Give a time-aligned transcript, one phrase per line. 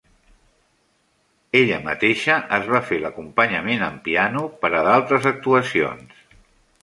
[1.59, 6.25] Ella mateixa es va fer l'acompanyament en piano per a d'altres actuacions.